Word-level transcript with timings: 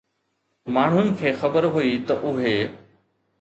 ماڻهن 0.77 1.11
کي 1.19 1.33
خبر 1.43 1.67
هئي 1.77 1.93
ته 2.09 2.17
اهي 2.31 2.57